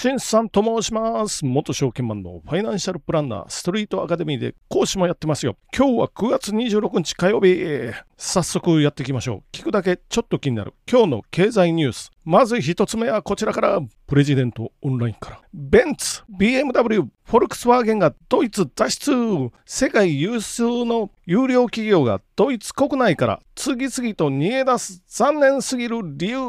[0.00, 1.44] しんさんと申します。
[1.44, 5.58] 元証券マンのファイナンシャルプランナー、ストリートアカデミーで講師もやってますよ。
[5.76, 7.92] 今日は9月26日火曜日。
[8.16, 9.42] 早速やっていきましょう。
[9.52, 12.12] 聞くだけちょっと気になる今日の経済ニュース。
[12.24, 15.40] まず1つ目はこちらから、プレジデントオンラインから。
[15.52, 19.12] ベンツ、BMW、フォルクスワーゲンがドイツ脱出
[19.64, 26.40] 世界有数の有料企業がドイツ国内から次々と逃げ出す残念すぎる理由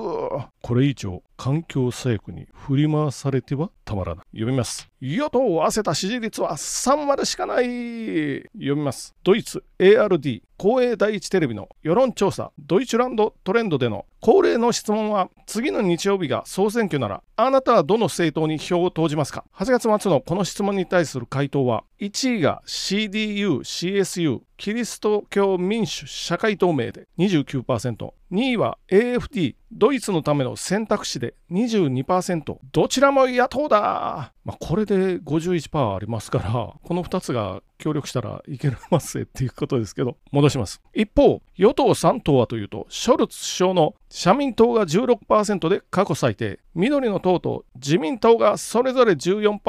[0.64, 4.26] これ以上環境左翼に振り回されてはたまらない。
[4.32, 4.90] 読みます。
[5.02, 8.44] 与党を合わせた支持率は3割しかない。
[8.54, 9.16] 読みます。
[9.24, 40.82] ドイツ ARD 公営第一テレビの世論調査 Deutschlandtrend での恒例の質問は次の日曜日が総選挙ならあなたはどの政党に票を投じますか？8月末のこの質問に対する回答は1位が CDU、CSU、キリスト教民主社会同盟で29%、2位は AfD、ドイツのための選択肢で22%、どちらも野党だ、まあ、これで51%ありますから、この2つが協力したらいけるますぜっていうことですけど、戻します。
[40.94, 49.60] 一方、与党3党はというと、ショルツ首相の社民党が16%で過去最低、緑の党と自民党がそれぞれ14%、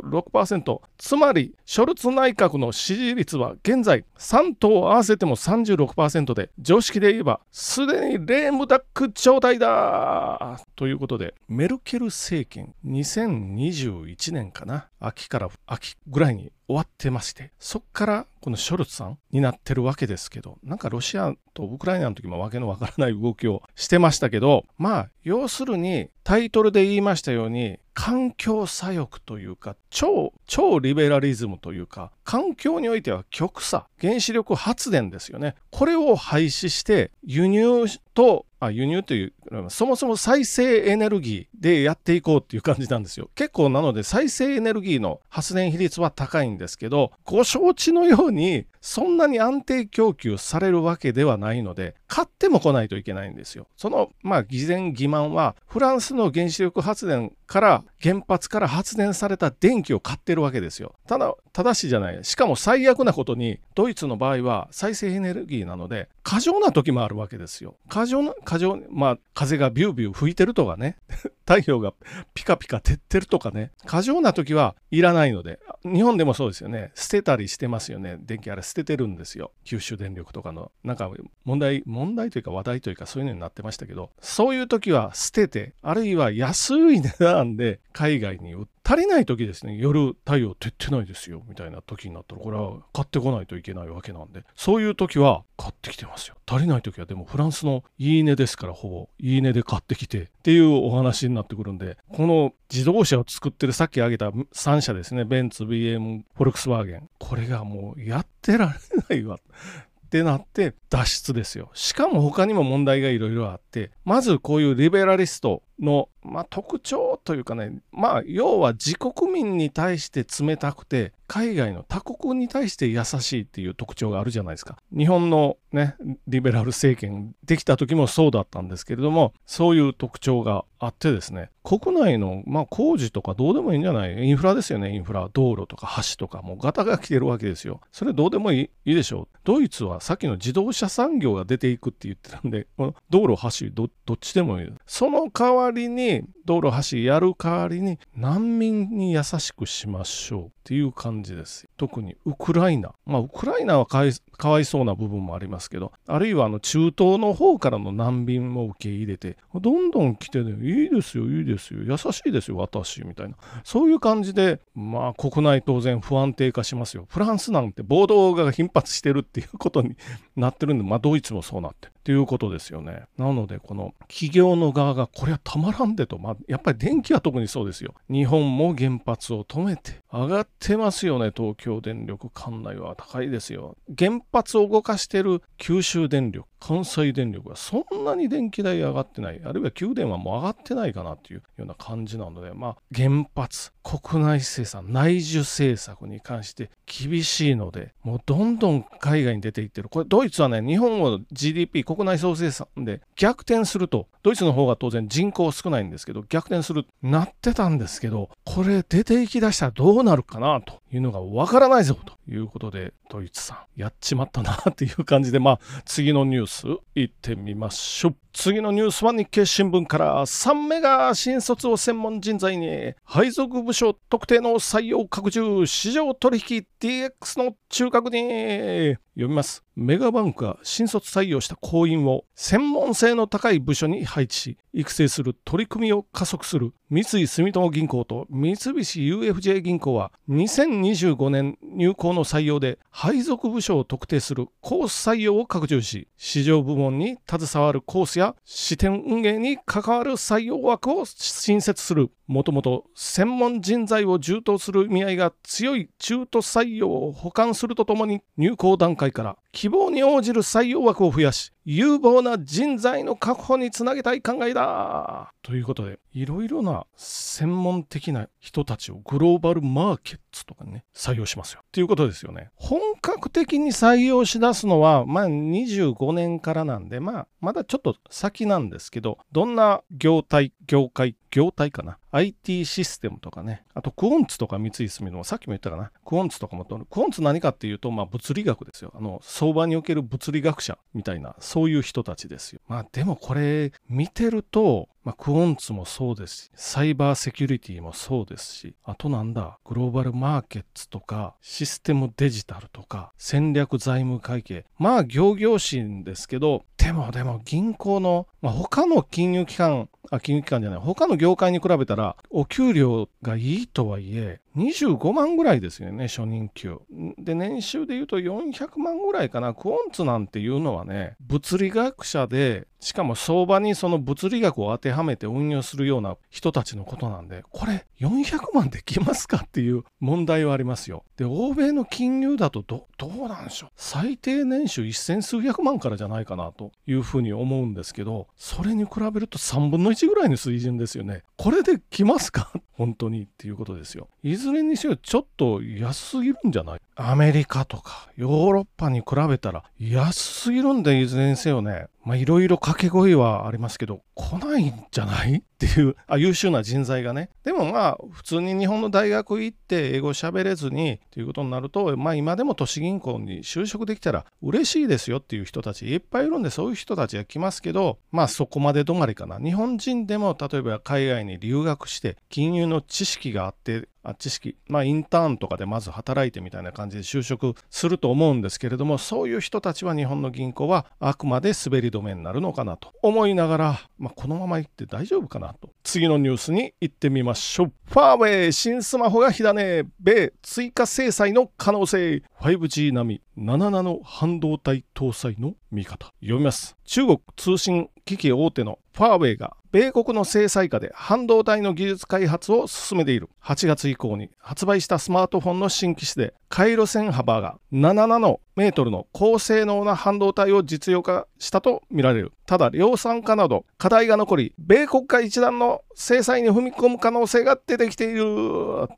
[0.00, 35.54] 6%、つまり、ショルツ内閣の支持率は現在3党合わせても36%で、常識で言えば、すでにレームダック状態だということで、メルケル政権2021年かな、秋から秋ぐらいに終わってまして、そっからこのショルツさんになってるわけですけど、なんかロシアとウクライナの時もわけのわからない動きをしてましたけど、まあ、要するにタイトルで言いましたように、環境左翼というか、超、超リベラリズムというか、環境においては極左、原子力発電ですよね。
[35.70, 39.32] これを廃止して、輸入と、あ輸入という、
[39.68, 43.30] そもそも再生エネルギーでやっていこうっていう感じなんですよ。
[43.36, 53.66] 結構なので再生エネルギーの発電比率は高いんですけど、ご承知のように、そんなに安定供給されるわけではないので、買っても来ないといけないんですよ。
[53.78, 60.94] その、まあ、偽善欺瞞は、フランスの原子力発電から、原発から発電された電気を買ってるわけですよ。
[61.06, 62.24] ただ、正しいじゃない。
[62.24, 67.76] しかも最悪なことに、ドイツの場合は再生エネルギーなので、過剰な時もあるわけですよ。
[67.88, 70.96] 過剰な、過剰、まあ、風がビュービュー吹いてるとかね、
[71.46, 71.94] 太陽が
[72.34, 76.92] ピカピカ照ってるとかね、過剰な時はいらないので、日本でもそうですよね。
[76.94, 78.18] 捨てたりしてますよね。
[78.20, 79.52] 電気あれ捨捨ててるんですよ。
[79.62, 80.72] 九州電力とかの。
[80.82, 81.08] なんか
[81.44, 96.36] 問題、問題というか話題というかそういうのになってましたけど、そういう時は捨てて、あるいは安い値段で海外に売っ、足りない時ですね、夜太陽照ってないですよ、みたいな時になったら、これは買ってこないといけないわけなんで、そういう時は買ってきてますよ。
[96.46, 107.08] 足りない時はでもフランスのいいねですから、ほぼいいねで買ってきてっていうお話になってくるんで、この自動車を作ってるさっき挙げた3社ですね、ベンツ、BM、フォルクスワーゲン。
[107.18, 108.72] これがもうやってられ
[109.08, 109.36] ないわ。
[109.36, 111.70] ってなって脱出ですよ。
[111.74, 124.76] しかも他にも問題がいろいろあって、まずこういうリベラリストの、まあ、特徴というかね、まあ、要は自国民に対して冷たくて、海外の他国に対して優しいっていう特徴があるじゃないですか。
[124.96, 125.96] 日本のね、
[126.28, 134.22] リベラル政権できた時もそうだったんですけれども、そういう特徴があってですね、国内の、まあ、工事とかどうでもいいんじゃない？
[134.22, 135.30] インフラですよね、インフラ。
[135.32, 137.80] 道路とか橋とか、もうガタが来てるわけですよ。
[137.90, 139.38] それどうでもいいいいでしょう。
[139.44, 144.72] ドイツはさっきの自動車産業が出ていくって言ってたんで、この道路、橋ど、どっちでもいい。
[144.86, 146.13] その代わりに、
[146.44, 151.66] 道路、橋やる代わりに、難民に優しくしましょうっていう感じです。
[151.76, 152.94] 特にウクライナ。
[153.06, 154.04] まあ、ウクライナはか
[154.50, 163.36] わいそうな部分もありますけど、あるいはあの中東の方からの難民も受け入れて、どんどん来てね、いいですよ、いいですよ、優しいですよ、私、みたいな。
[163.64, 167.06] そういう感じで、まあ、国内当然不安定化しますよ。
[167.08, 169.96] フランスなんて暴動が頻発してるっていうことに
[170.36, 171.93] なってるんで、まあ、ドイツもそうなって。
[172.04, 173.04] っていうことですよね。
[173.16, 177.94] なので、この企業の側が、これはたまらんでと、まあ、やっぱり電気は特にそうですよ。
[178.10, 183.78] 日本も原発を止めて、上がってますよね、東京電力管内は高いですよ。
[183.98, 199.88] 原発を動かしてる九州電力、関西電力はそんなに電気代上がってない、あるいは給電はもう上がってないかなっていうような感じなので、まあ、原発、国内生産、内需政策に関して厳しいので、もうどんどん海外に出ていってる。
[199.88, 218.16] これ、ドイツはね、日本を GDP、国内総生産で逆転すると、ドイツの方が当然人口少ないんですけど、逆転する、なってたんですけど、これ出ていきだしたらどうなるかなというのがわからないぞということで、ドイツさん、やっちまったなっていう感じで、まあ、次のニュース行ってみましょう。
[218.36, 229.62] 次のニュースは日経新聞から3メガ新卒を専門人材に配属部署特定の採用拡充市場取引 DX の中核に読みます。
[229.76, 252.10] メガバンクが新卒採用した行員を専門性の高い部署に配置し、育成する取り組みを加速する三井住友銀行と三菱 UFJ 銀行は2025年入行の採用で配属部署を特定するコース採用を拡充し、市場部門に携わるコースや支店運営に関わる採用枠を新設する。
[252.26, 265.32] もともと専門人材を充当する意味合いが強い中途採用を補完するとともに入校段階から希望に応じる採用枠を増やし有望な人材の確保につなげたい考えだ。
[265.42, 271.62] ということでいろいろな専門的な人たちをグローバルマーケットとかね採用しますよ。
[271.72, 272.50] ということですよね。
[272.56, 288.92] 本格的に採用しだすのはまあ25年からなんでまあまだちょっと先なんですけどどんな業態業界業態かな IT システムとかね、あとクオンツとか三井住友、さっきも言ったかな、クオンツとかも、クオンツ何かっていうと、まあ物理学ですよ。
[288.96, 292.60] あの、相場における物理学者みたいな、そういう人たちですよ。
[292.68, 304.64] まあでもこれ見てると、まあ、クオンツもそうですし、サイバーセキュリティもそうですし、あとなんだ、グローバルマーケッツとか、システムデジタルとか、戦略財務会計。
[304.78, 316.78] まあ、行々しいんですけど、でもでも銀行の、まあ、他の金融機関、あ、金融機関じゃない、他の業界に比べたら、お給料がいいとはいえ、25万ぐらいですよね、初任給。
[317.18, 319.52] で、年収で言うと400万ぐらいかな。
[319.52, 331.02] クオンツなんていうのはね、物理学者で、しかも相場にその物理学を当てはめて運用するような人たちのことなんで、これ400万できますかっていう問題はありますよ。
[331.16, 333.70] で、欧米の金融だとどどうなんでしょう。
[333.74, 341.22] 最低年収一千数百万からじゃないかなというふうに思うんですけど、それに比べると3分の1ぐらいの水準ですよね。
[341.36, 342.52] これで来ますか？
[342.72, 344.08] 本当にっていうことですよ。
[344.22, 346.80] いずれにせよちょっと安すぎるんじゃない？
[346.96, 351.86] アメリカとかヨーロッパに比べたら安すぎるんでいずれにせよね。
[352.04, 355.38] まあいろいろ掛け声はありますけど、来ないんじゃない？
[355.38, 357.30] っていう あ、優秀な人材がね。
[357.44, 369.38] でもまあ普通に日本の大学行って英語喋れずにということになると、まあ今でも都市銀行に就職できたら嬉しいですよっていう人たちいっぱいいるんで、そういう人たちが来ますけど、まあそこまで止まりかな。
[369.38, 385.70] 日本人でも例えば海外に留学して金融の知識があってあ知識、まあ、インターンとかでまず働いてみたいな感じで就職すると思うんですけれどもそういう人たちは日本の銀行はあくまで滑り止めになるのかなと思いながら、まあ、このまま行って大丈夫かなと。
[385.82, 387.72] 次のニュースに行ってみましょう。
[387.86, 389.84] ファーウェイ新スマホが火種。
[390.00, 392.22] 米追加制裁の可能性。
[392.40, 393.44] 5G 並み。
[393.44, 396.12] 7ナノ半導体搭載の見方。
[396.20, 396.76] 読みます。
[396.84, 403.28] 中国通信機器大手のファーウェイが米国の制裁下で半導体の技術開発を進めている。
[403.42, 412.32] 8月以降に発売したスマートフォンの新機種で回路線幅が7ナノメートルの高性能な半導体を実用化したとみられる。
[412.46, 418.18] ただ量産化など課題が残り、米国が一段の制裁に踏み込む可能性が出てきている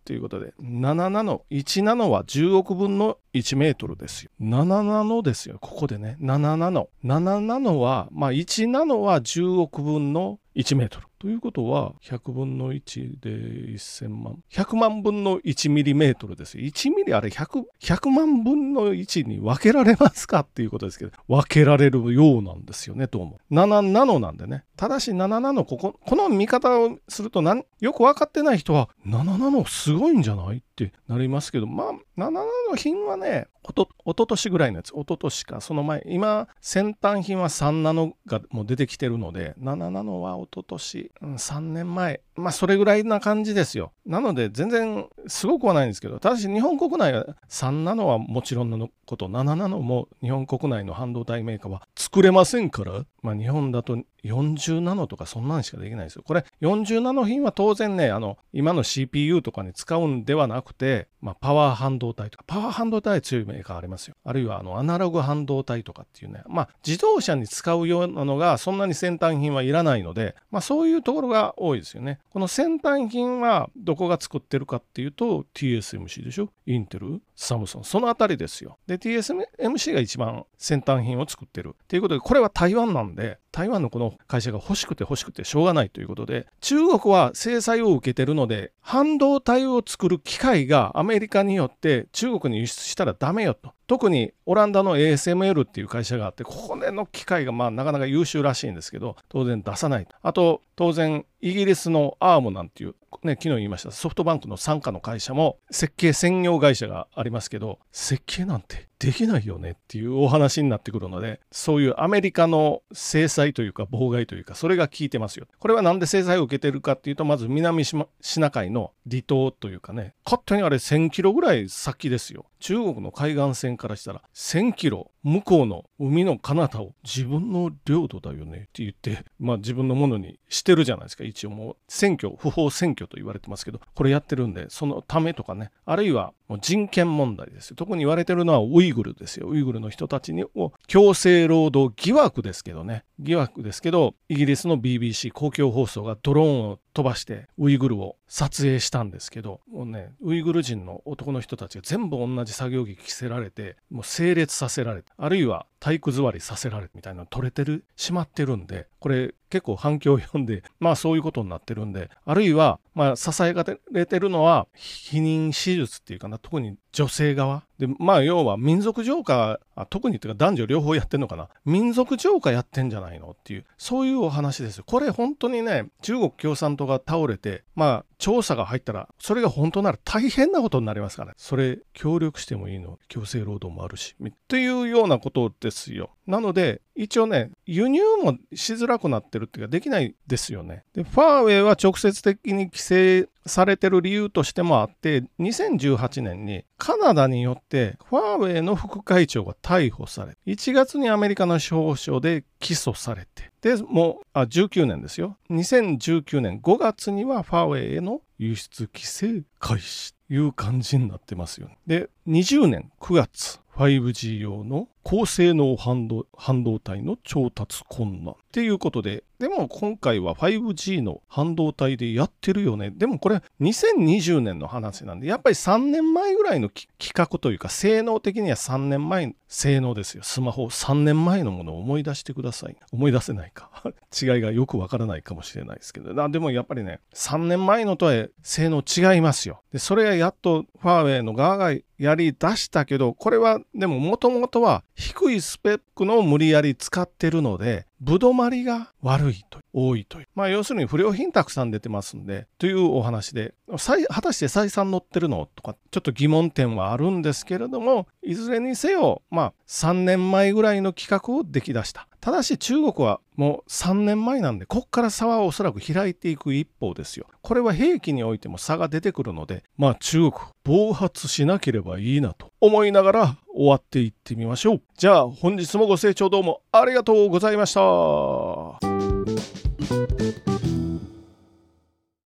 [0.05, 4.31] ということで、7ナノ、1ナノは10億分の1メートルですよ。
[4.38, 5.56] 7ナノですよ。
[5.62, 6.91] ここでね、7ナノ。
[7.06, 11.06] 7ナノは、まあ1ナノは10億分の1メートル。
[11.19, 13.31] ということは、100分の1で
[13.75, 14.43] 1000万。
[14.51, 16.65] 100万分の1ミリメートルですよ。
[16.65, 23.41] 1ミリあれ100、100万分の1に分けられますかっていうことですけど、分けられるようなんですよね、どうも。
[23.51, 24.65] 7ナノなんでね。
[24.77, 27.43] ただし7ナノ、ここ、この見方をすると、
[27.81, 43.93] よく分かってない人は、7ナノすごいんじゃないってなりますけど、まあ、7ナノ品はね、おと、おととしぐらいのやつ、おととしか、その前、今、先端品は3ナノがもう出てきてるので、7ナノはおととし、うん、3年前、まあ、それぐらいな感じですよ。
[44.06, 56.23] なので、全然すごくはないんですけど、ただし日本国内は3ナノはもちろんのこと、7ナノも日本国内の半導体メーカーは作れませんから、まあ、日本だと40ナノとかそんなんしかできないですよ。
[56.27, 64.15] これ40ナノ品は当然ね、あの、今の CPU とかに使うんではなくて、まあ、パワー半導体とか、パワー半導体は強いメーカーありますよ。
[64.25, 72.21] あるいはあの、アナログ半導体とかっていうね、まあ、自動車に使うようなのがそんなに先端品はいらないので、まあ、そういうところが多いですよね。
[72.31, 76.51] この先端品はどこが作ってるかっていうと、TSMC でしょ？
[76.67, 77.85] インテルサムソン。
[77.85, 78.79] そのあたりですよ。
[78.87, 81.75] で、TSMC が一番先端品を作ってる。
[81.75, 93.72] っていうことで、これは台湾なんで、台湾のこの会社が欲しくて欲しくてしょうがないということで中国は制裁を受けてるので半導体を作る機械がアメリカによって中国に輸出したらダメよと。
[93.86, 103.90] 特にオランダの ASML っていう会社があってこれの機械がまあなかなか優秀らしいんですけど当然出さないあと当然イギリスのアームなんていうね昨日言いました。
[103.90, 115.46] ソフトバンクの傘下の会社も設計専業会社がありますけど設計なんてできないよねっていうお話になってくるのでそういうアメリカの制裁というか妨害というかそれが効いてますよ。
[115.58, 117.96] これは何で制裁を受けてるかっていうとまず南シ
[118.40, 122.46] ナ海の離島というかね勝手にあれ1000キロぐらい先ですよ。
[122.58, 125.11] 中国の海岸線からしたら1000キロ。
[125.27, 131.25] 向こうの海の彼方を自分の領土だよねって言って、まあ自分のものにしてるじゃないですか。
[131.25, 137.77] 一応もう選挙、不法選挙と言われてますけど、これやってるんで、そのためとかね、あるいはもう人権問題ですよ。
[137.77, 139.49] 特に言われてるのはウイグルですよ。
[139.49, 143.03] ウイグルの人たちにを強制労働疑惑ですけどね。
[143.19, 167.62] 疑惑ですけど、イギリスの BBC 公共放送がドローンを飛ばしてウイグルを撮影したんですけどもうねウイグル人の男の人たちが全部同じ作業着着せられてもう整列させられてあるいは体育座りさせられみたいなの取れてるしまってるんでこれ結構反響を読んで まあそういうことになってるんであるいはまあ支えられてるのは避妊手術っていうかな特に女性側。
[167.78, 171.48] でまあ要は民族浄化特にっていうか男女両方やってんのかな。
[171.64, 181.32] 民族浄化やってんじゃないのっていうそういうお話ですこれ本当にね中国共産党が倒れてまあ調査が入ったらそれが本当なら大変なことになりますから。
[181.32, 186.11] ねそれ協力してもいいの強制労働もあるしっていうようなことですよ。
[186.27, 190.85] なので一応ね輸入もしづらくなってるっていうかできないですよね。
[190.95, 205.37] でファーウェイは直接的に規制されてる理由としてもあって2018年にカナダによってファーウェイの副会長が逮捕され1月にアメリカの司法省で起訴されてでもうあ19年ですよ。
[205.51, 211.79] 2019年5月にはファーウェイへの輸出規制開始という感じになってますよね。
[211.87, 218.34] で20年9月 5G 用の高性能半導体の調達困難。
[218.34, 222.91] っていうことででも今回は 5G の半導体でやってるよね。
[222.91, 230.22] でもこれ2020年の話なんでやっぱり3年前ぐらいの企画というか性能的には3年前性能ですよ。
[230.25, 233.70] スマホ3年前のものを思い出してください思い出せないか。
[234.19, 236.29] 違いがよくわからないかもしれないですけど。
[236.31, 239.60] でもやっぱりね3年前のとは性能違いますよ。
[239.70, 250.29] でそれがやっとファーウェイの側がやり出したけどこれはでももともとは低いスペックの無理やり使ってるのでぶどまりが悪いと多いという。
[250.34, 262.06] まあ要するに不良品たくさん出てますんで、というお話で、果たして採算乗ってるのとか、ちょっと疑問点はあるんですけれども、いずれにせよ、まあ3年前ぐらいの企画を出来出した。
[262.20, 267.26] ただし中国はもう3年前なんで、こっから差はおそらく開いていく一方ですよ。
[267.41, 270.32] これは兵器においても差が出てくるので、まあ中国、
[270.65, 274.82] 暴発しなければいいなと思いながら終わっていってみましょう。
[274.96, 279.66] じゃあ本日もご清聴どうもありがとうございました。